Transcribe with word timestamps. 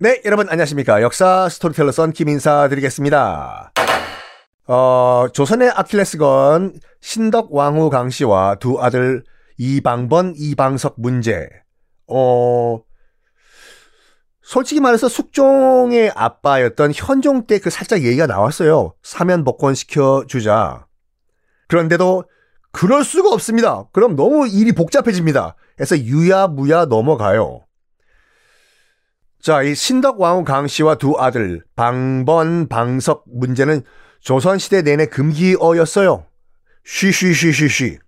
네, 0.00 0.22
여러분 0.24 0.48
안녕하십니까. 0.48 1.02
역사 1.02 1.48
스토리텔러 1.48 1.90
썬킴 1.90 2.28
인사 2.28 2.68
드리겠습니다. 2.68 3.72
어, 4.68 5.26
조선의 5.32 5.70
아킬레스건 5.70 6.78
신덕 7.00 7.52
왕후 7.52 7.90
강씨와 7.90 8.56
두 8.56 8.80
아들 8.80 9.24
이방번, 9.56 10.34
이방석 10.36 10.94
문제. 10.98 11.48
어, 12.06 12.80
솔직히 14.40 14.80
말해서 14.80 15.08
숙종의 15.08 16.12
아빠였던 16.14 16.92
현종 16.94 17.46
때 17.46 17.58
그 17.58 17.68
살짝 17.70 18.02
얘기가 18.04 18.26
나왔어요. 18.26 18.94
사면 19.02 19.42
복권 19.42 19.74
시켜 19.74 20.24
주자. 20.28 20.86
그런데도 21.66 22.24
그럴 22.70 23.02
수가 23.02 23.30
없습니다. 23.30 23.88
그럼 23.92 24.14
너무 24.14 24.46
일이 24.46 24.70
복잡해집니다. 24.72 25.56
그래서 25.76 25.98
유야무야 25.98 26.84
넘어가요. 26.84 27.64
자, 29.40 29.62
이 29.62 29.74
신덕 29.74 30.20
왕후 30.20 30.44
강씨와 30.44 30.96
두 30.96 31.14
아들 31.18 31.62
방번, 31.76 32.68
방석 32.68 33.24
문제는 33.26 33.82
조선시대 34.20 34.82
내내 34.82 35.06
금기어였어요. 35.06 36.26
쉬쉬쉬쉬쉬. 36.84 37.98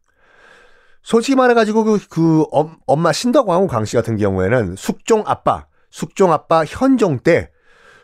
솔직히 1.02 1.36
말해가지고 1.36 1.84
그, 1.84 1.98
그 2.08 2.44
엄, 2.50 2.76
엄마 2.86 3.12
신덕 3.12 3.48
왕후 3.48 3.68
강씨 3.68 3.96
같은 3.96 4.16
경우에는 4.16 4.74
숙종 4.76 5.22
아빠, 5.26 5.66
숙종 5.90 6.32
아빠 6.32 6.64
현종 6.64 7.20
때 7.20 7.50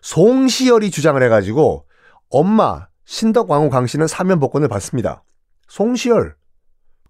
송시열이 0.02 0.90
주장을 0.90 1.20
해가지고 1.22 1.84
엄마 2.30 2.86
신덕 3.04 3.50
왕후 3.50 3.70
강씨는 3.70 4.06
사면 4.06 4.38
복권을 4.38 4.68
받습니다. 4.68 5.24
송시열 5.68 6.36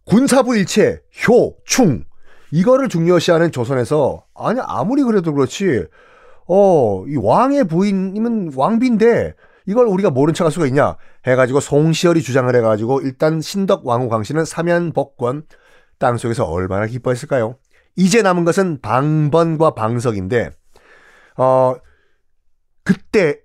군사부 0.04 0.56
일체 0.56 1.02
효, 1.28 1.56
충 1.66 2.04
이거를 2.56 2.88
중요시하는 2.88 3.52
조선에서 3.52 4.24
아니 4.34 4.60
아무리 4.62 5.02
그래도 5.02 5.34
그렇지 5.34 5.84
어 6.48 7.04
이 7.06 7.16
왕의 7.16 7.64
부인이면 7.64 8.52
왕비인데 8.56 9.34
이걸 9.66 9.86
우리가 9.86 10.10
모른 10.10 10.32
척할 10.32 10.50
수가 10.50 10.66
있냐 10.66 10.96
해가지고 11.26 11.60
송시열이 11.60 12.22
주장을 12.22 12.54
해가지고 12.54 13.02
일단 13.02 13.40
신덕 13.42 13.86
왕후 13.86 14.08
강씨는 14.08 14.44
사면 14.44 14.92
복권 14.92 15.44
땅속에서 15.98 16.44
얼마나 16.44 16.86
기뻐했을까요? 16.86 17.56
이제 17.96 18.22
남은 18.22 18.44
것은 18.44 18.80
방번과 18.80 19.74
방석인데 19.74 20.50
어 21.36 21.74
그때 22.84 23.40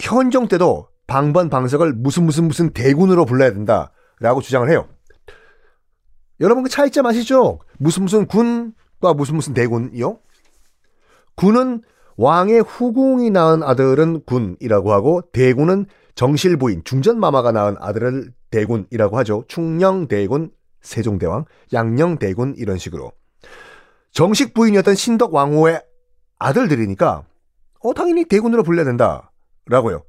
현종 0.00 0.48
때도 0.48 0.88
방번 1.06 1.50
방석을 1.50 1.92
무슨 1.92 2.24
무슨 2.24 2.44
무슨 2.44 2.70
대군으로 2.70 3.26
불러야 3.26 3.52
된다라고 3.52 4.40
주장을 4.40 4.70
해요. 4.70 4.88
여러분 6.42 6.64
그 6.64 6.68
차이점 6.68 7.06
아시죠? 7.06 7.60
무슨 7.78 8.02
무슨 8.02 8.26
군과 8.26 9.14
무슨 9.16 9.36
무슨 9.36 9.54
대군이요? 9.54 10.18
군은 11.36 11.82
왕의 12.16 12.62
후궁이 12.62 13.30
낳은 13.30 13.62
아들은 13.62 14.24
군이라고 14.26 14.92
하고 14.92 15.22
대군은 15.32 15.86
정실 16.16 16.56
부인 16.58 16.82
중전 16.84 17.18
마마가 17.18 17.52
낳은 17.52 17.76
아들을 17.78 18.32
대군이라고 18.50 19.16
하죠. 19.18 19.44
충녕 19.46 20.08
대군, 20.08 20.50
세종대왕, 20.82 21.44
양녕 21.72 22.18
대군 22.18 22.54
이런 22.58 22.76
식으로. 22.76 23.12
정식 24.10 24.52
부인이었던 24.52 24.96
신덕 24.96 25.32
왕후의 25.32 25.80
아들들이니까 26.38 27.24
어 27.78 27.94
당연히 27.94 28.24
대군으로 28.24 28.64
불려야 28.64 28.84
된다라고요. 28.84 30.02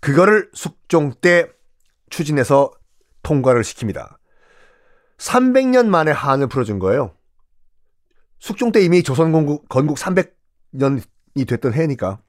그거를 0.00 0.48
숙종 0.54 1.12
때 1.20 1.50
추진해서 2.08 2.70
통과를 3.24 3.62
시킵니다. 3.62 4.21
300년 5.22 5.86
만에 5.86 6.10
한을 6.10 6.48
풀어준 6.48 6.78
거예요. 6.80 7.14
숙종 8.38 8.72
때 8.72 8.80
이미 8.80 9.02
조선 9.04 9.30
건국, 9.30 9.68
건국 9.68 9.96
300년이 9.96 11.48
됐던 11.48 11.74
해니까. 11.74 12.20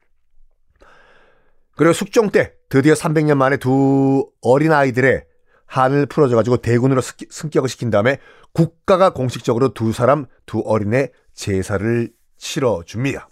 그리고 1.76 1.94
숙종 1.94 2.30
때 2.30 2.54
드디어 2.70 2.94
300년 2.94 3.36
만에 3.36 3.58
두 3.58 4.30
어린아이들의 4.42 5.26
한을 5.66 6.06
풀어줘가지고 6.06 6.58
대군으로 6.58 7.02
승격을 7.02 7.68
시킨 7.68 7.90
다음에 7.90 8.20
국가가 8.54 9.12
공식적으로 9.12 9.74
두 9.74 9.92
사람, 9.92 10.28
두 10.46 10.60
어린의 10.60 11.12
제사를 11.34 12.14
치러줍니다. 12.38 13.28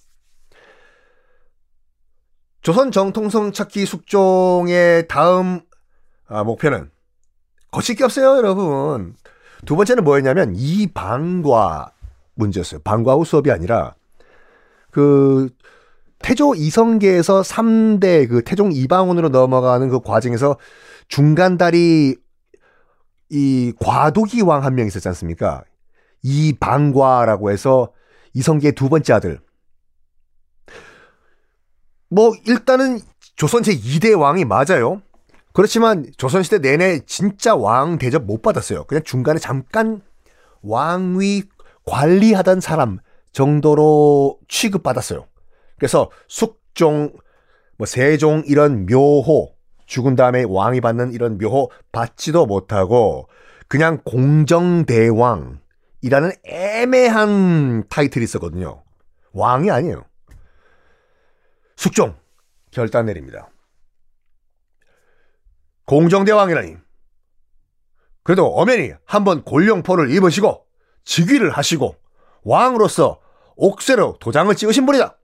조선 2.63 2.91
정통성 2.91 3.51
찾기 3.51 3.85
숙종의 3.85 5.07
다음 5.07 5.61
아, 6.27 6.44
목표는 6.44 6.89
거칠 7.69 7.95
게 7.95 8.03
없어요, 8.03 8.38
여러분. 8.38 9.16
두 9.66 9.75
번째는 9.75 10.03
뭐였냐면 10.03 10.53
이 10.55 10.88
방과 10.88 11.91
문제였어요. 12.35 12.81
방과 12.83 13.13
후 13.13 13.25
수업이 13.25 13.51
아니라 13.51 13.94
그 14.91 15.49
태조 16.19 16.55
이성계에서 16.55 17.41
3대 17.41 18.29
그 18.29 18.44
태종 18.44 18.71
이방원으로 18.71 19.29
넘어가는 19.29 19.89
그 19.89 20.00
과정에서 20.01 20.57
중간다리 21.07 22.16
이 23.29 23.73
과도기 23.79 24.41
왕 24.41 24.63
한 24.63 24.75
명 24.75 24.88
있었지 24.88 25.07
않습니까? 25.07 25.63
이방과라고 26.23 27.51
해서 27.51 27.91
이성계의 28.33 28.73
두 28.73 28.89
번째 28.89 29.13
아들. 29.13 29.39
뭐 32.09 32.33
일단은 32.45 33.00
조선 33.35 33.63
제 33.63 33.73
2대 33.73 34.19
왕이 34.19 34.45
맞아요. 34.45 35.01
그렇지만 35.53 36.06
조선시대 36.17 36.59
내내 36.59 37.00
진짜 37.06 37.56
왕 37.56 37.97
대접 37.97 38.23
못 38.23 38.41
받았어요. 38.41 38.85
그냥 38.85 39.03
중간에 39.03 39.39
잠깐 39.39 40.01
왕위 40.62 41.44
관리하던 41.85 42.62
사람 42.62 43.00
정도로 43.31 44.39
취급받았어요. 44.47 45.28
그래서 45.78 46.09
숙종, 46.28 47.13
뭐 47.78 47.85
세종 47.85 48.44
이런 48.45 48.85
묘호, 48.85 49.56
죽은 49.85 50.16
다음에 50.16 50.45
왕이 50.47 50.79
받는 50.79 51.12
이런 51.12 51.38
묘호 51.38 51.72
받지도 51.91 52.45
못하고 52.45 53.28
그냥 53.68 54.01
공정대왕이라는 54.03 55.59
애매한 56.45 57.83
타이틀이 57.89 58.23
있었거든요. 58.23 58.83
왕이 59.33 59.71
아니에요. 59.71 60.06
숙종 61.75 62.15
결단 62.69 63.06
내립니다. 63.07 63.50
공정대왕이라니. 65.91 66.77
그래도 68.23 68.47
엄연히 68.47 68.93
한번 69.03 69.43
골룡포를 69.43 70.09
입으시고 70.11 70.65
즉위를 71.03 71.49
하시고 71.51 71.97
왕으로서 72.43 73.19
옥새로 73.57 74.15
도장을 74.21 74.55
찍으신 74.55 74.85
분이다. 74.85 75.17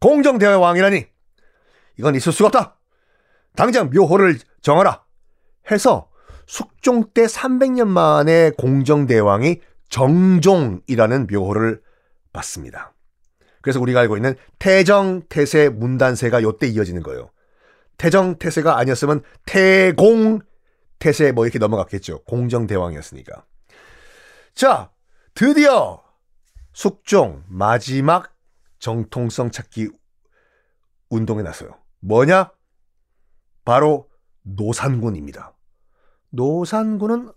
공정대왕이라니. 0.00 1.04
이건 1.98 2.14
있을 2.14 2.32
수가 2.32 2.46
없다. 2.46 2.78
당장 3.54 3.90
묘호를 3.90 4.38
정하라. 4.62 5.04
해서 5.70 6.08
숙종 6.46 7.12
때 7.12 7.26
300년 7.26 7.88
만에 7.88 8.52
공정대왕이 8.56 9.60
정종이라는 9.90 11.26
묘호를 11.30 11.82
받습니다. 12.32 12.94
그래서 13.60 13.80
우리가 13.80 14.00
알고 14.00 14.16
있는 14.16 14.34
태정, 14.58 15.20
태세, 15.28 15.68
문단세가 15.68 16.42
요때 16.42 16.68
이어지는 16.68 17.02
거예요. 17.02 17.30
태정 17.96 18.36
태세가 18.36 18.78
아니었으면 18.78 19.22
태공 19.46 20.40
태세 20.98 21.32
뭐 21.32 21.44
이렇게 21.44 21.58
넘어갔겠죠. 21.58 22.22
공정 22.24 22.66
대왕이었으니까. 22.66 23.44
자, 24.54 24.90
드디어 25.34 26.02
숙종 26.72 27.42
마지막 27.48 28.34
정통성 28.78 29.50
찾기 29.50 29.90
운동에 31.10 31.42
나서요. 31.42 31.76
뭐냐? 32.00 32.50
바로 33.64 34.08
노산군입니다. 34.42 35.54
노산군은 36.30 37.32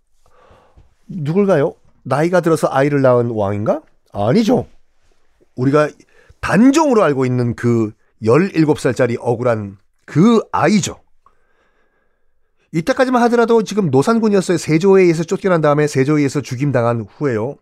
누굴까요? 1.08 1.76
나이가 2.04 2.42
들어서 2.42 2.68
아이를 2.72 3.02
낳은 3.02 3.32
왕인가? 3.32 3.82
아니죠. 4.12 4.68
우리가 5.56 5.90
단종으로 6.40 7.04
알고 7.04 7.26
있는 7.26 7.56
그 7.56 7.92
17살짜리 8.22 9.18
억울한 9.20 9.78
그 10.06 10.42
아이죠. 10.52 11.02
이때까지만 12.72 13.22
하더라도 13.24 13.64
지금 13.64 13.90
노산군이었어요. 13.90 14.58
세조에 14.58 15.04
의해서 15.04 15.24
쫓겨난 15.24 15.62
다음에 15.62 15.88
세조에 15.88 16.18
의해서 16.18 16.42
죽임당한 16.42 17.08
후에요. 17.10 17.56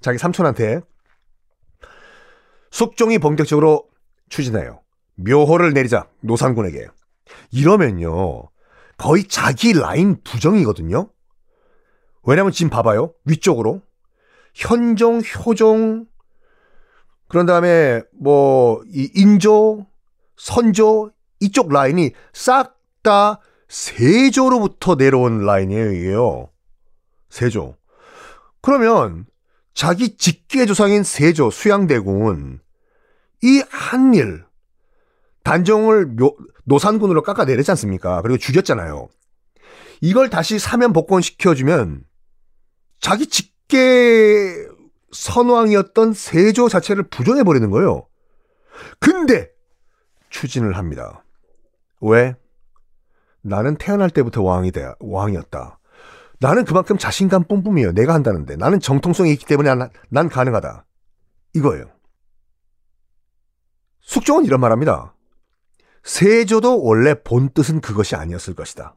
자기 0.00 0.18
삼촌한테 0.18 0.80
숙종이 2.70 3.18
본격적으로 3.18 3.88
추진해요. 4.28 4.80
묘호를 5.14 5.72
내리자 5.72 6.08
노산군에게. 6.20 6.86
이러면요. 7.50 8.48
거의 8.96 9.24
자기 9.24 9.72
라인 9.72 10.22
부정이거든요. 10.22 11.08
왜냐면 12.24 12.52
지금 12.52 12.70
봐봐요. 12.70 13.12
위쪽으로. 13.24 13.82
현종, 14.54 15.20
효종, 15.20 16.06
그런 17.28 17.46
다음에 17.46 18.02
뭐, 18.20 18.82
이 18.92 19.10
인조, 19.14 19.86
선조, 20.36 21.10
이쪽 21.42 21.72
라인이 21.72 22.12
싹 22.32 22.82
다 23.02 23.40
세조로부터 23.68 24.94
내려온 24.94 25.44
라인이에요. 25.44 26.48
세조. 27.30 27.76
그러면 28.60 29.26
자기 29.74 30.16
직계 30.16 30.66
조상인 30.66 31.02
세조 31.02 31.50
수양대공은 31.50 32.60
이 33.42 33.62
한일 33.70 34.44
단종을 35.42 36.06
묘, 36.06 36.36
노산군으로 36.64 37.22
깎아내리지 37.22 37.70
않습니까? 37.72 38.22
그리고 38.22 38.38
죽였잖아요. 38.38 39.08
이걸 40.00 40.30
다시 40.30 40.58
사면 40.58 40.92
복권시켜주면 40.92 42.04
자기 43.00 43.26
직계 43.26 44.66
선왕이었던 45.10 46.12
세조 46.12 46.68
자체를 46.68 47.04
부정해버리는 47.04 47.68
거예요. 47.70 48.06
근데 49.00 49.50
추진을 50.30 50.76
합니다. 50.76 51.24
왜? 52.02 52.34
나는 53.40 53.76
태어날 53.76 54.10
때부터 54.10 54.42
왕이 54.42 54.72
돼, 54.72 54.92
왕이었다. 55.00 55.78
나는 56.40 56.64
그만큼 56.64 56.98
자신감 56.98 57.44
뿜뿜이에요. 57.44 57.92
내가 57.92 58.14
한다는데. 58.14 58.56
나는 58.56 58.80
정통성이 58.80 59.32
있기 59.32 59.46
때문에 59.46 59.72
난, 59.74 59.90
난 60.10 60.28
가능하다. 60.28 60.84
이거예요. 61.54 61.86
숙종은 64.00 64.44
이런 64.44 64.60
말 64.60 64.72
합니다. 64.72 65.14
세조도 66.02 66.82
원래 66.82 67.14
본 67.22 67.50
뜻은 67.50 67.80
그것이 67.80 68.16
아니었을 68.16 68.54
것이다. 68.54 68.96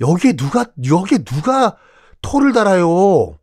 여기에 0.00 0.34
누가, 0.34 0.66
여기에 0.88 1.18
누가 1.24 1.76
토를 2.22 2.52
달아요. 2.52 3.36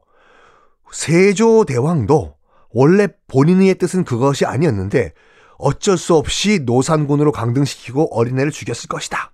세조 0.92 1.66
대왕도 1.66 2.38
원래 2.70 3.08
본인의 3.28 3.76
뜻은 3.76 4.06
그것이 4.06 4.46
아니었는데 4.46 5.14
어쩔 5.62 5.98
수 5.98 6.16
없이 6.16 6.60
노산군으로 6.66 7.32
강등시키고 7.32 8.16
어린애를 8.16 8.52
죽였을 8.52 8.88
것이다. 8.88 9.32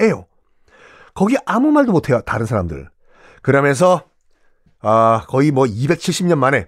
에요. 0.00 0.26
거기 1.14 1.36
아무 1.46 1.70
말도 1.70 1.92
못해요. 1.92 2.20
다른 2.22 2.46
사람들. 2.46 2.88
그러면서 3.42 4.04
아 4.80 5.24
거의 5.28 5.50
뭐 5.50 5.64
270년 5.64 6.36
만에 6.36 6.66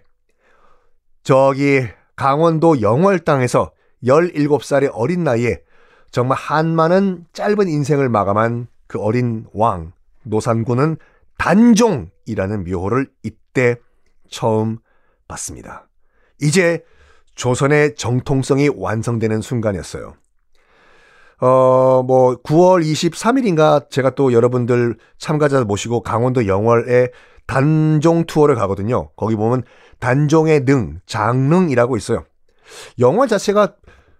저기 1.22 1.86
강원도 2.16 2.80
영월 2.80 3.18
땅에서 3.18 3.72
17살의 4.04 4.90
어린 4.92 5.24
나이에 5.24 5.60
정말 6.10 6.38
한많은 6.38 7.26
짧은 7.32 7.68
인생을 7.68 8.08
마감한 8.08 8.68
그 8.86 9.00
어린 9.00 9.46
왕 9.52 9.92
노산군은 10.22 10.96
단종이라는 11.38 12.64
묘호를 12.64 13.10
이때 13.22 13.76
처음 14.30 14.78
봤습니다. 15.26 15.88
이제 16.40 16.84
조선의 17.34 17.96
정통성이 17.96 18.70
완성되는 18.74 19.40
순간이었어요. 19.40 20.14
어, 21.40 22.02
뭐, 22.06 22.36
9월 22.42 22.82
23일인가 22.82 23.90
제가 23.90 24.10
또 24.14 24.32
여러분들 24.32 24.96
참가자 25.18 25.62
모시고 25.64 26.02
강원도 26.02 26.46
영월에 26.46 27.08
단종 27.46 28.24
투어를 28.24 28.54
가거든요. 28.54 29.10
거기 29.16 29.36
보면 29.36 29.64
단종의 29.98 30.64
능, 30.64 31.00
장릉이라고 31.06 31.96
있어요. 31.96 32.24
영월 32.98 33.28
자체가 33.28 33.74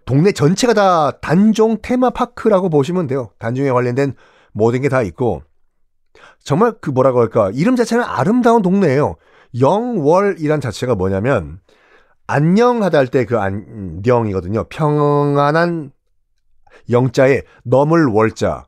동네 0.05 0.31
전체가 0.31 0.73
다 0.73 1.11
단종 1.19 1.77
테마파크라고 1.81 2.69
보시면 2.69 3.07
돼요. 3.07 3.31
단종에 3.39 3.71
관련된 3.71 4.13
모든 4.51 4.81
게 4.81 4.89
다 4.89 5.01
있고. 5.01 5.41
정말 6.43 6.73
그 6.79 6.91
뭐라고 6.91 7.19
할까. 7.21 7.49
이름 7.53 7.75
자체는 7.75 8.03
아름다운 8.03 8.61
동네예요. 8.61 9.15
영월이란 9.59 10.61
자체가 10.61 10.95
뭐냐면, 10.95 11.59
안녕하다 12.27 12.97
할 12.97 13.07
때 13.07 13.25
그 13.25 13.37
안녕이거든요. 13.39 14.65
평안한 14.65 15.91
영자에 16.89 17.43
넘을 17.63 18.05
월자. 18.05 18.65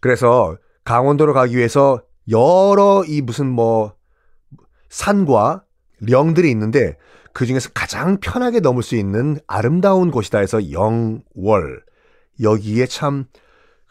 그래서 0.00 0.56
강원도로 0.84 1.32
가기 1.34 1.56
위해서 1.56 2.02
여러 2.30 3.04
이 3.06 3.20
무슨 3.20 3.48
뭐 3.48 3.94
산과 4.88 5.64
령들이 6.00 6.50
있는데 6.50 6.96
그 7.32 7.46
중에서 7.46 7.70
가장 7.74 8.18
편하게 8.20 8.60
넘을 8.60 8.82
수 8.82 8.96
있는 8.96 9.38
아름다운 9.46 10.10
곳이다 10.10 10.38
해서 10.38 10.70
영월. 10.70 11.82
여기에 12.40 12.86
참 12.86 13.26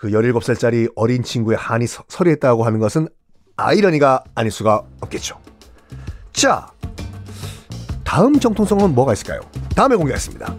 그 0.04 0.09
17살짜리 0.09 0.92
어린 0.98 1.24
친구의 1.24 1.57
한이 1.57 1.88
서리했다고 1.88 2.66
하는 2.66 2.80
것은 2.80 3.07
아이러니가 3.56 4.21
아닐 4.36 4.51
수가 4.51 4.83
없겠죠. 5.00 5.39
자, 6.33 6.72
다음 8.13 8.39
정통성은 8.39 8.94
뭐가 8.94 9.13
있을까요? 9.13 9.42
다음에 9.75 9.95
공개하겠습니다. 9.95 10.56